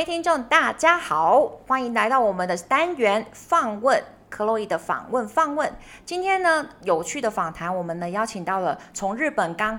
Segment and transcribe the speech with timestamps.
[0.00, 5.70] 位听众，大家好，欢迎来到我们的单元访问克洛伊的访问访问。
[6.06, 9.78] 今天呢，有趣的访谈，我们呢邀请到了从日本刚。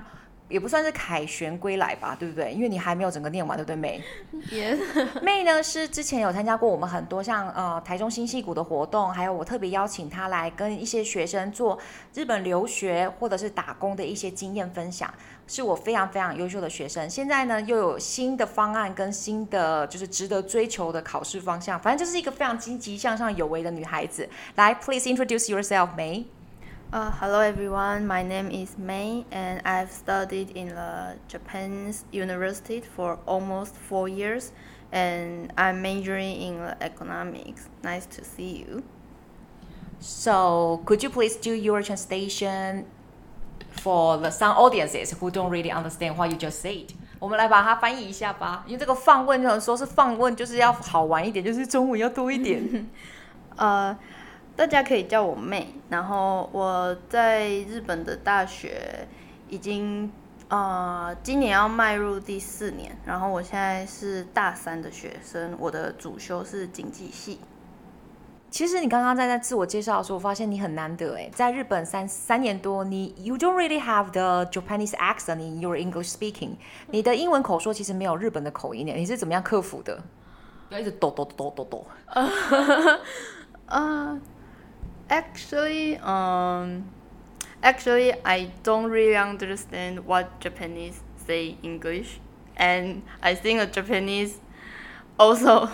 [0.52, 2.52] 也不算是凯旋归来吧，对不对？
[2.52, 11.78] 因为你还没有整个念完，对不对，May？May 呢是之前有参加过我们很多像呃台中新戏谷的活动，还有我特别邀请她来跟一些学生做
[12.14, 15.12] 日本留学或者是打工的一些经验分享，
[15.46, 17.08] 是我非常非常优秀的学生。
[17.08, 24.28] 现在呢又有新的方案跟新的就是值得追求的考试方向，反正就是一个非常积极向上有为的女孩子。
[24.56, 26.24] 来，Please introduce yourself，May。
[26.93, 33.75] Uh, hello everyone, my name is May and I've studied in the Japanese university for almost
[33.75, 34.53] four years
[34.93, 37.67] and I'm majoring in economics.
[37.83, 38.83] Nice to see you.
[39.99, 42.85] So, could you please do your translation
[43.69, 46.91] for the some audiences who don't really understand what you just said?
[47.19, 52.87] 我们来把它翻译一下吧，因为这个放问，就是说是放问，就是要好玩一点，就是中文要多一点。
[53.57, 53.93] 呃。
[53.93, 54.03] uh,
[54.54, 59.08] 大家可以叫我妹，然后我在日本的大学
[59.48, 60.12] 已经
[60.48, 67.40] 呃今年要迈入第四年，然后我现在是大三的学生，我的主修是经济系。
[68.50, 76.50] 其实你刚刚在在自我介绍的时候，我发现你很难得哎，在日本三三年多，你 you don't really have the Japanese accent in your English speaking，
[76.90, 79.98] 你的英文口说其实没有日本的口音呢，你是怎么样克服的？
[80.68, 81.86] 要一直抖抖抖抖抖。
[83.66, 84.20] 啊。
[85.12, 86.88] Actually, um,
[87.62, 92.18] actually, I don't really understand what Japanese say English,
[92.56, 94.40] and I think a Japanese
[95.18, 95.68] also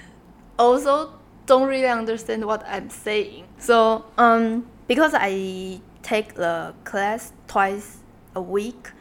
[0.58, 1.12] also
[1.44, 3.44] don't really understand what I'm saying.
[3.58, 7.98] So, um, because I take the class twice
[8.34, 8.92] a week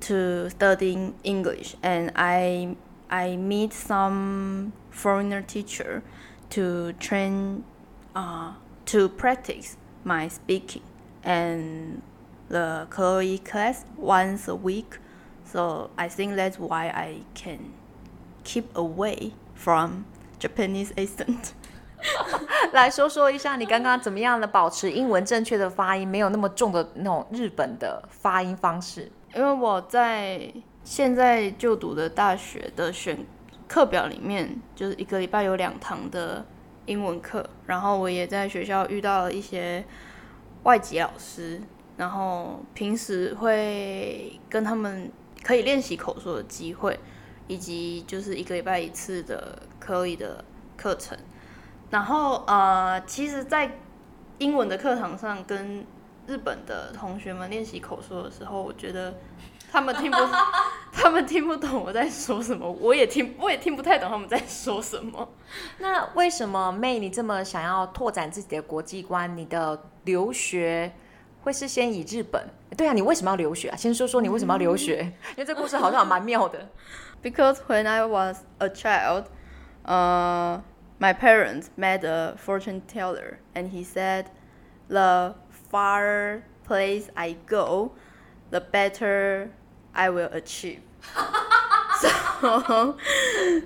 [0.00, 2.76] to studying English, and I
[3.08, 6.02] I meet some foreigner teacher
[6.50, 7.64] to train.
[8.14, 8.52] Uh,
[8.86, 10.82] to practice my speaking
[11.22, 12.02] and
[12.48, 14.98] the Chloe class once a week.
[15.44, 17.72] So I think that's why I can
[18.44, 20.04] keep away from
[20.38, 21.52] Japanese accent.
[22.72, 29.10] 来说说一下，你刚刚怎么样的保持英文正确的发音，没有那么重的那种日本的发音方式？
[29.34, 33.24] 因为我在现在就读的大学的选
[33.68, 36.44] 课表里面，就是一个礼拜有两堂的。
[36.86, 39.84] 英文课，然后我也在学校遇到了一些
[40.62, 41.60] 外籍老师，
[41.96, 45.10] 然后平时会跟他们
[45.42, 46.98] 可以练习口说的机会，
[47.46, 50.44] 以及就是一个礼拜一次的口语的
[50.76, 51.16] 课程。
[51.90, 53.78] 然后呃，其实，在
[54.38, 55.84] 英文的课堂上跟
[56.26, 59.14] 日本的同学们练习口说的时候，我觉得。
[59.74, 60.18] 他们听不，
[61.02, 65.28] 他们听不懂我在说什么，我也听，我也听不太懂他们在说什么。
[65.78, 69.36] 那为什么 May 你这么想要拓展自己的国际观？
[69.36, 70.92] 你的留学
[71.42, 72.46] 会是先以日本？
[72.76, 73.76] 对啊，你为什么要留学啊？
[73.76, 76.68] 先说说你为什么要留学，因为这故事好像蛮妙的。
[77.20, 79.24] Because when I was a child,
[79.84, 80.60] uh,
[81.00, 84.26] my parents met a fortune teller, and he said,
[84.86, 85.34] "The
[85.68, 87.90] far place I go,
[88.50, 89.48] the better."
[89.94, 90.80] I will achieve.
[92.00, 92.96] so,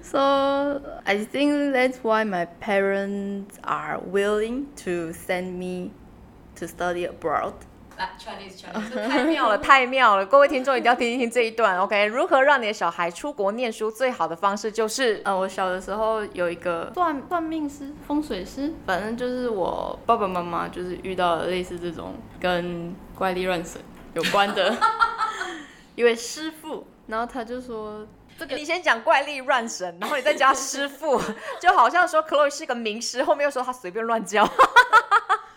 [0.02, 5.92] so I think that's why my parents are willing to send me
[6.56, 7.54] to study abroad.
[8.18, 8.90] Chinese, Chinese.
[9.08, 10.26] 太妙了，太妙了！
[10.26, 12.04] 各位听众一定要听一听这一段，OK？
[12.04, 13.90] 如何让你的小孩出国念书？
[13.90, 23.80] 最好的方式就是，呃，我小的时候有一个算算命师、风水师，反正就是我爸爸妈妈就是遇到了类似这种跟怪力乱神
[24.12, 24.76] 有关的。
[25.96, 28.06] 一位师傅，然后他就说
[28.38, 31.20] ：“这个你先讲怪力乱神，然后你再加师傅，
[31.60, 34.44] 就好像说 Chloe 是个名师，后面又说他随便乱教。”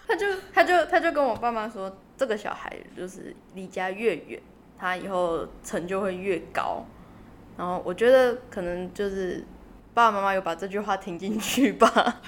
[0.08, 4.42] 他就他就他就跟我爸妈说：“这个小孩就是离家越远，
[4.78, 6.86] 他以后成就会越高。”
[7.58, 9.46] 然后我觉得可能就是
[9.94, 12.22] 爸爸妈妈有把这句话听进去吧，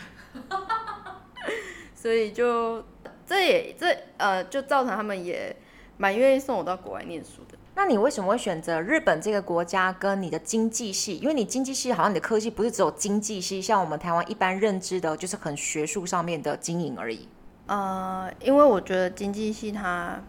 [1.95, 2.83] 所以就
[3.25, 5.56] 这也这呃就造成他们也
[5.97, 7.57] 蛮愿意送我到国外念书的。
[7.83, 11.17] 那你为什么会选择日本这个国家跟你的经济系？
[11.17, 17.27] 因为你经济系好像你的科系不是只有经济系，像我们台湾一般认知的，就是很学术上面的经营而已。
[17.65, 20.21] 呃，因为我觉得经济系它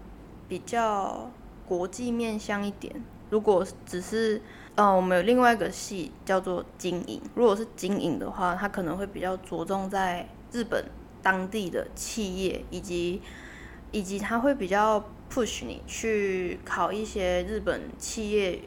[0.48, 1.30] 比较
[1.66, 2.90] 国际面向一点。
[3.28, 4.40] 如果只是
[4.76, 10.82] 呃，我们有另外一个系叫做经营，如果是经营的话，它可能会比较着重在日本
[11.20, 13.20] 当地的企业以及
[13.90, 15.04] 以及它会比较。
[15.32, 18.60] Push 你去考一些日本企业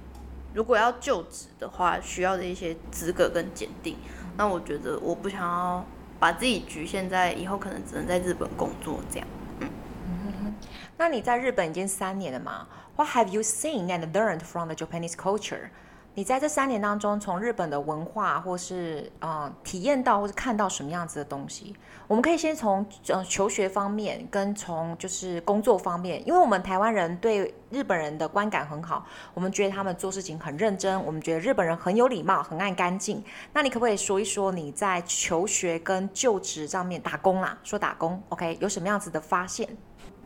[0.53, 3.97] 如果要就职的话，需要的一些资格跟检定。
[4.38, 5.85] 那我觉得我不想要
[6.17, 9.27] 把自己局限在以后可能只能在日本工作这样。
[9.59, 10.56] 嗯，
[10.97, 15.69] 那你在日本已经三年了嘛？What have you seen and learned from the Japanese culture？
[16.17, 21.75] 你在这三年当中，从日本的文化，或是呃体验到，或是看到什么样子的东西？
[22.07, 33.21] 我们可以先从呃求学方面，跟从就是工作方面，因为我们台湾人对日本人的观感很好，我们觉得他们做事情很认真，我们觉得日本人很有礼貌，很爱干净。
[33.51, 37.57] 那你可不可以说一说你在求学跟就职上面打工啦？
[37.61, 39.68] 说打工，OK，有什么样子的发现？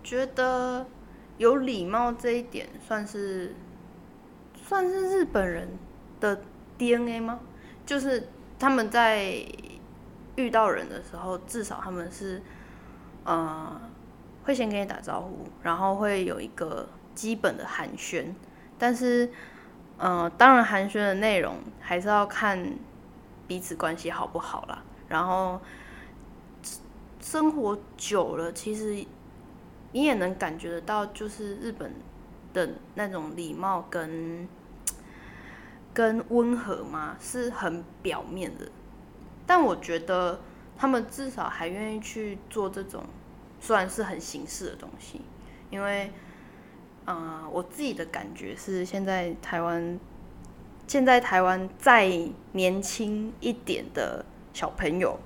[0.03, 0.85] 觉得
[1.39, 3.55] 有礼貌这一点算是。
[4.69, 5.67] 算是日本人
[6.19, 6.39] 的
[6.77, 7.39] DNA 吗？
[7.87, 8.27] 就是
[8.59, 9.43] 他们在
[10.35, 12.39] 遇到人的时候，至少他们是
[13.23, 13.81] 呃
[14.43, 18.31] 会先跟你打招呼，然后会有一个基本的寒暄。
[18.77, 19.31] 但是
[19.97, 22.63] 呃，当然寒暄的内容还是要看
[23.47, 24.83] 彼此关系好不好啦。
[25.07, 25.59] 然后
[27.19, 29.03] 生活久了，其实
[29.93, 31.91] 你也能感觉得到，就是日本
[32.53, 34.47] 的那种礼貌跟。
[35.93, 37.15] 跟温和吗？
[37.19, 38.69] 是很表面的，
[39.45, 40.39] 但我觉得
[40.77, 43.03] 他们至少还愿意去做这种，
[43.59, 45.21] 虽然是很形式的东西。
[45.71, 46.11] 因为，
[47.05, 49.99] 啊、呃，我自己的感觉是，现在台湾，
[50.87, 52.11] 现在台湾再
[52.53, 55.19] 年轻一点的小朋友，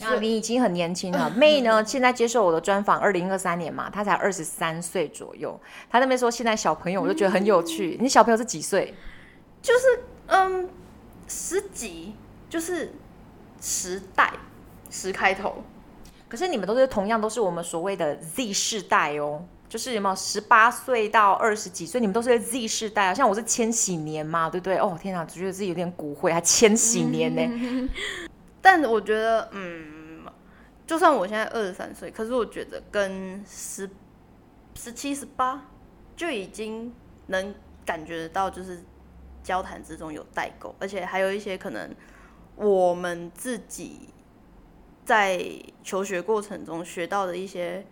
[0.00, 1.30] 那你已经很年轻了。
[1.36, 5.60] May 呢，现在接受我的专访，二零二三年嘛，她才二十三岁左右。
[5.90, 7.98] 她那边说现在小朋友，我就觉得很有趣。
[8.00, 8.94] 嗯、你小朋友是几岁？
[9.66, 10.68] 就是嗯，
[11.26, 12.14] 十几，
[12.48, 12.92] 就是
[13.60, 14.32] 十代，
[14.88, 15.64] 十开头。
[16.28, 23.12] 可是你们都是同样都是我们所谓的 Z 世代哦，就是有没有十八岁到二十几岁，你们都是 Z 世代啊。
[23.12, 24.76] 像我是千禧年嘛，对不对？
[24.78, 27.42] 哦，天哪，只觉得自己有点骨灰，还千禧年呢。
[27.50, 27.88] 嗯、
[28.62, 30.22] 但我觉得，嗯，
[30.86, 33.90] 就算我现在二十三岁，可是我觉得跟十
[34.76, 35.66] 十七、十八
[36.14, 36.94] 就已经
[37.26, 37.52] 能
[37.84, 38.80] 感觉得到，就是。
[39.46, 41.94] 交谈之中有代沟，而且还有一些可能
[42.56, 44.08] 我们自己
[45.04, 45.40] 在
[45.84, 47.86] 求学过程中学到的一些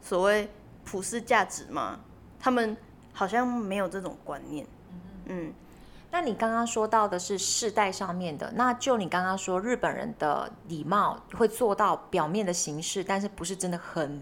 [0.00, 0.48] 所谓
[0.84, 1.98] 普世价值嘛，
[2.38, 2.76] 他们
[3.12, 4.64] 好像没有这种观念。
[5.24, 5.52] 嗯，
[6.12, 14.20] 那你刚刚说到的是世代上面的，那就你刚刚说日本人的礼貌会做到表面的形式，但是不是真的很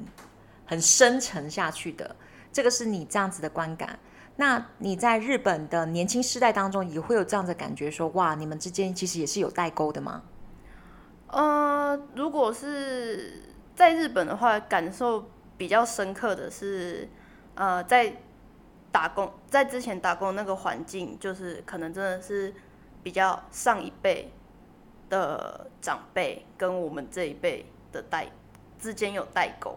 [0.64, 2.17] 很深沉下去的，
[2.50, 3.99] 这个是你这样子的观感。
[4.40, 10.23] 那你在日本的年轻世代当中也会有这样的感觉说，哇，你们之间其实也是有代沟的吗？
[11.26, 13.43] 呃，如果是
[13.75, 17.08] 在日本的话，感受比较深刻的是，
[17.56, 18.14] 呃，在
[18.93, 22.55] 打工，在之前打工那个环境，就是可能真的是
[23.02, 24.31] 比较上一辈
[25.11, 28.29] 的长辈跟我们这一辈的代
[28.79, 29.76] 之间有代沟。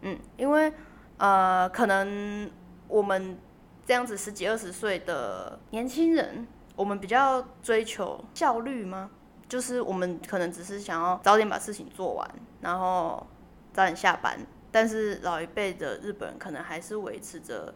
[0.00, 0.72] 嗯，因为
[1.18, 2.50] 呃，可能
[2.88, 3.38] 我们。
[3.86, 9.10] 这样子十几二十岁的年轻人，我们比较追求效率吗？
[9.46, 12.28] 就是我们可能只是想要早点把事情做完，
[12.60, 13.26] 然后
[13.72, 14.38] 早点下班。
[14.72, 17.72] 但是老一辈的日本人可能还是维持着，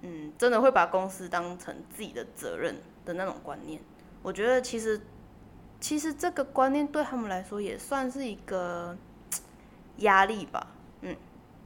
[0.00, 3.80] 嗯，真的会把公司当成自己的责任的那种观念。
[4.22, 5.00] 我觉得其实，
[5.78, 8.96] 其实这个观念对他们来说也算是一个
[9.98, 10.66] 压力吧。
[11.02, 11.14] 嗯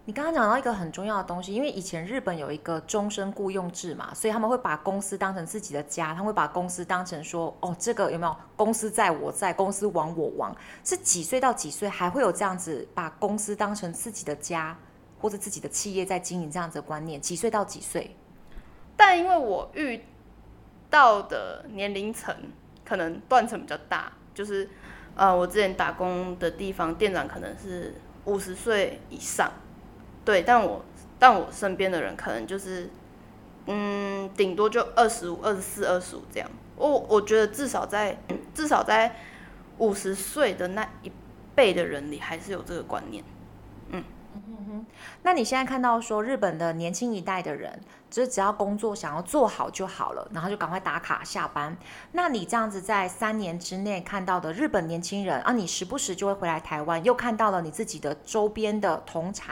[0.08, 14.74] 你刚刚讲到一个很重要的东西，因为以前日本有一个终身雇佣制嘛，所以他们会把公司当成自己的家，他们会把公司当成说，哦，这个有没有公司在我在，公司亡我亡，是几岁到几岁还会有这样子把公司当成自己的家
[15.20, 17.20] 或者自己的企业在经营这样子的观念？
[17.20, 18.16] 几岁到几岁？
[18.96, 20.02] 但因为我遇
[20.88, 22.34] 到的年龄层
[22.82, 24.70] 可能断层比较大，就是
[25.14, 29.52] 呃，我之前打工的地方店长可能是五十岁以上。
[30.28, 30.84] 对，但我
[31.18, 32.90] 但我身边的人可能就是，
[33.64, 36.46] 嗯，顶多就二十五、二十四、二十五这样。
[36.76, 38.14] 我我觉得至少在
[38.52, 39.16] 至少在
[39.78, 41.10] 五十岁的那一
[41.54, 43.24] 辈的人里，还是有这个观念。
[43.88, 44.04] 嗯
[44.34, 44.86] 嗯哼，
[45.22, 47.80] 那你现在看到说日本的年轻一代的人，
[48.10, 51.74] 就是只要工作想要做好就好了，然后就赶快打卡下班。
[52.12, 59.42] 那你这样子在三年之内看到的日本年轻人啊，你时不时就会回来台湾，又看到了你自己的周边的同侪。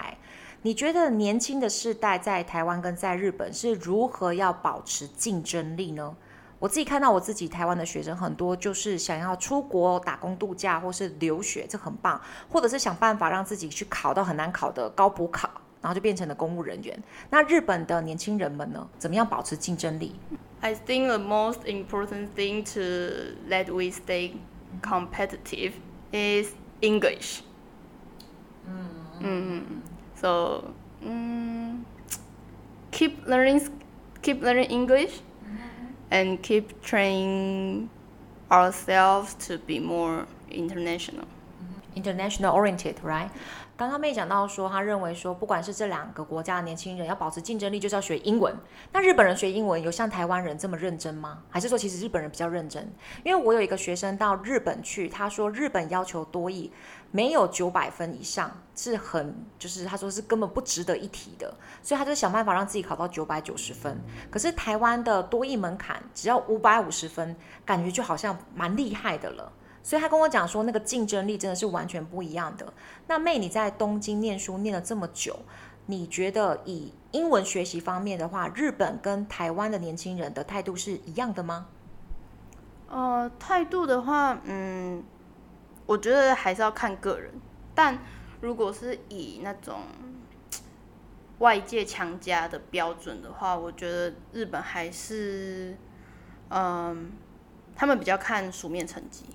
[0.66, 6.16] 你觉得年轻的世代在台湾跟在日本是如何要保持竞争力呢？
[6.58, 12.20] 我自己看到我自己台湾的学生很多，就是想要出国打工度假或是留学，这很棒，
[12.50, 15.48] 或者是想办法让自己去考到很难考的高补考，
[15.80, 17.00] 然后就变成了公务人员。
[17.30, 20.16] 那日本的年轻人们呢，怎么样保持竞争力
[20.62, 24.32] ？I think the most important thing to let we stay
[24.82, 25.74] competitive
[26.10, 26.48] is
[26.80, 27.42] English.
[28.68, 28.88] 嗯
[29.20, 29.62] 嗯
[30.20, 31.84] ，So mm, 嗯
[32.90, 33.60] ，keep learning,
[34.22, 35.20] keep learning English,
[36.10, 37.90] and keep training
[38.50, 41.26] ourselves to be more international.
[41.94, 43.30] International oriented, right?
[43.76, 48.56] 刚刚妹讲到说，他认为说，不管是这两个国家的年轻人要保持竞争力，就是要学英文。
[48.90, 51.42] 那日本人学英文有像台湾人这么认真吗？
[51.50, 52.90] 还是说其实日本人比较认真？
[53.22, 56.72] 因为我有一个学生到日本去，他说日本要求多益
[57.10, 64.00] 没有九百分以上是很，就是他说是根本不值得一提的，所以他就想办法让自己考到九百九十分。
[64.30, 69.52] 可是台湾的多益门槛只要五百五十分，感觉就好像蛮厉害的了。
[69.86, 72.72] 所以他跟我讲说，那个竞争力真的是完全不一样的。
[73.06, 75.38] 那妹，你在东京念书念了这么久，
[75.86, 81.68] 你觉得以英文学习方面的话，日本跟台湾的年轻人的态度是一样的吗？
[82.88, 85.04] 呃，态度的话，嗯，
[85.86, 87.32] 我觉得还是要看个人。
[87.72, 87.96] 但
[88.40, 89.78] 如果是以那种
[91.38, 95.76] 外界强加的标准的话，我觉得日本还是，
[96.48, 97.12] 嗯，
[97.76, 99.26] 他们比较看书面成绩。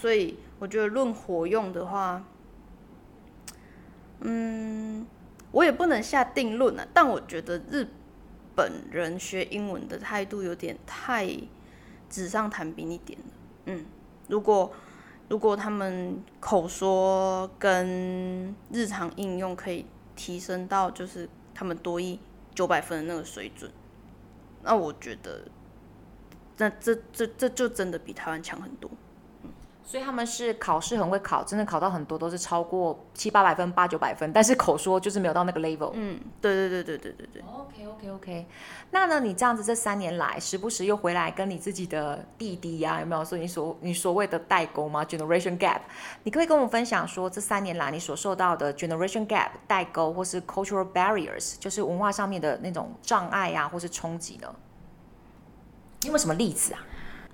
[0.00, 2.24] 所以我觉得论活用的话，
[4.20, 5.04] 嗯，
[5.50, 6.86] 我也不能下定论啊。
[6.94, 7.84] 但我觉得日
[8.54, 11.28] 本人学英文的态度有点太
[12.08, 13.18] 纸上谈兵一点。
[13.66, 13.84] 嗯，
[14.28, 14.72] 如果
[15.28, 22.20] 如果他们口说跟日常应用可以提升到就是他们多一
[22.54, 23.68] 九百分的那个水准，
[24.62, 25.42] 那我觉得
[26.56, 28.88] 那这这这就真的比台湾强很多。
[29.88, 35.92] 所以他们是考试很会考，真的考到很多都是超过七八百分、八九百分，但是口说就是没有到那个 level。
[35.94, 37.42] 嗯，对对对对对对对。
[37.42, 38.46] OK OK OK。
[38.90, 45.80] 那呢，你这样子这三年来，时不时又回来跟你自己的弟弟呀、啊，有没有说你所你所谓的代沟吗？Generation gap，
[46.24, 54.54] 你可以跟我们分享说，这三年来你所受到的 generation gap 代沟，或是 cultural barriers，就是文化上面的那种障碍呀、啊，或是冲击呢？
[56.02, 56.80] 你有没有什么例子啊？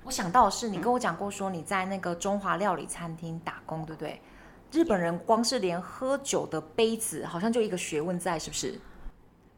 [0.05, 4.21] 我想到的是，你跟我讲过说你在那个中华料理餐厅打工，对不对？
[4.71, 8.79] 日本人光是连喝酒的杯子，好像就一个学问在，是不是？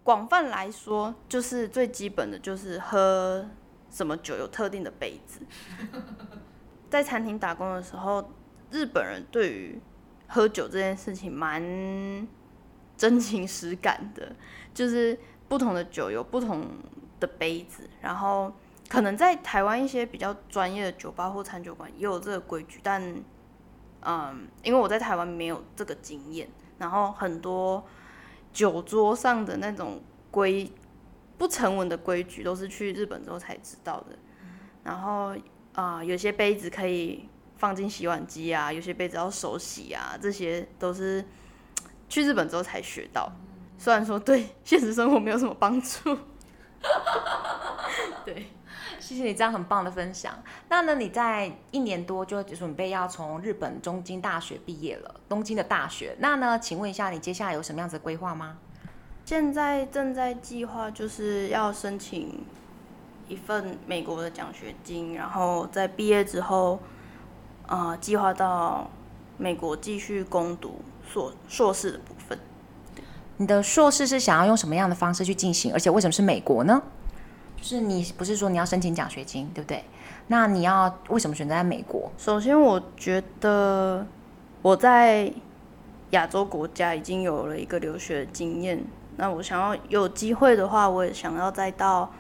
[0.05, 3.45] 广泛来说，就是最基本的就是喝
[3.91, 5.41] 什么酒有特定的杯子。
[6.89, 8.31] 在餐厅打工的时候，
[8.71, 9.81] 日本人对于
[10.29, 11.61] 喝酒这件事情蛮
[12.97, 14.31] 真情实感的，
[14.73, 16.69] 就是不同的酒有不同
[17.19, 18.53] 的杯子，然后。
[18.89, 23.03] 可能在台湾一些比较专业的酒吧或餐酒馆也有这个规矩，但，
[24.03, 27.85] 嗯，因为我在台湾没有这个经验，然后很多
[28.53, 30.01] 酒桌上的那种
[30.31, 30.73] 规
[31.37, 34.17] 不成文的规矩都是去日本之后才知道的。
[34.85, 35.35] 然后
[35.75, 41.25] 啊、呃，有些杯子可以放进洗碗机啊，有些杯子要手洗啊，这些都是
[42.09, 43.31] 去日本之后才学到。
[43.79, 46.17] 虽然说对现实生活没有什么帮助，
[48.25, 48.47] 对。
[49.07, 50.35] 谢谢你这样很棒的分享。
[50.69, 56.17] 那呢，你在一年多就准备要从日本东京大学毕业了，东京的大学。
[56.19, 58.59] 那呢，请问一下，你接下来有什么样子的规划吗？
[59.25, 62.45] 现在正在计划，就是要申请
[63.29, 66.81] 一份美国的奖学金，然后在毕业之后，
[67.69, 68.91] 呃，计划到
[69.39, 72.37] 美国继续攻读硕硕士的部分。
[73.37, 75.73] 你的硕士是想要用什么样的方式去进行？
[75.73, 76.83] 而且为什么是美国呢？
[77.57, 79.83] 就是你不是说你要申请奖学金，对不对？
[80.29, 82.11] 那你要为什么选择在美国？
[82.19, 84.07] 首先，我觉得
[84.63, 85.33] 我在
[86.11, 88.85] 亚洲国家已经有了一个留学经验。
[89.17, 92.13] 那我想要有机会的话，我也想要再到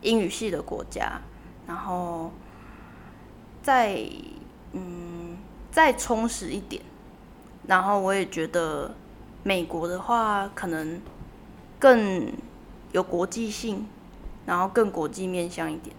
[0.00, 1.20] 英语系的国家，
[1.66, 2.32] 然后
[3.62, 4.00] 再
[4.72, 5.36] 嗯
[5.70, 6.82] 再充实一点。
[7.66, 8.92] 然后我也觉得
[9.42, 11.00] 美国的话，可能
[11.78, 12.32] 更
[12.92, 13.86] 有国际性。
[14.46, 15.94] 然后更国际面向一点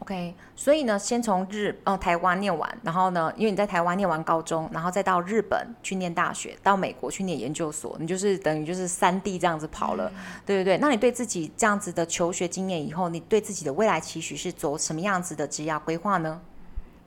[0.00, 0.34] ，OK。
[0.54, 10.78] 所以呢，先从日呃台湾念完，然后呢，因为你在台湾念完高中，然后再到日本去念大学，到美国去念研究所，你就是等于就是三地这样子跑了，嗯、对对对。
[10.78, 16.40] 那你对自己这样子的求学经验以后，你对自己的未来期许是走什么样子的职业规划呢？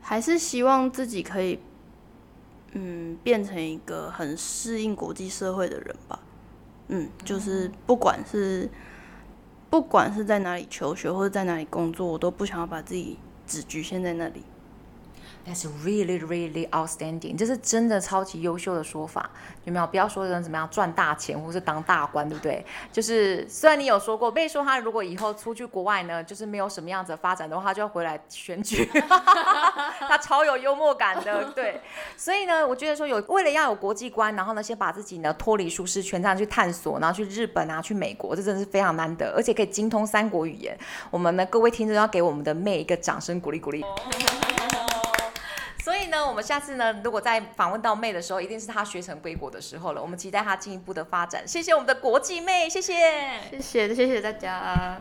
[0.01, 1.59] 还是希望自己可以，
[2.73, 6.19] 嗯，变成一个很适应国际社会的人吧。
[6.89, 8.69] 嗯，就是不管是。
[9.69, 14.43] 不管是在哪里求学或者在哪里工作，我都不想要把自己只局限在那里。
[15.47, 17.37] That's really, really outstanding。
[17.37, 19.29] 这是真的超级优秀的说法，
[19.63, 19.87] 有没有？
[19.87, 22.65] 不要说人怎么样赚大钱，或是当大官，对不对？
[22.91, 28.89] 就是虽然你有说过，被说他如果以后出去国外呢，就是没有什么样子的发展的话，他就要回来选举。
[30.09, 31.79] 他超有幽默感的，对。
[32.17, 40.77] 所以呢，我觉得说有为了要有国际观，然后呢，先把自己呢脱离舒适圈，这样去探索，然后去日本啊，去美国，这真的是非常难得，而且可以精通三国语言。
[41.09, 43.81] 我们呢，各位听众要给我们的妹一个掌声鼓励鼓励。
[46.17, 50.01] 那，我们下次呢，如果再访问到妹的时候，一定是她学成归国的时候了。
[50.01, 51.47] 我们期待她进一步的发展。
[51.47, 52.95] 谢谢我们的国际妹，谢谢，
[53.51, 54.95] 谢谢，谢谢大家。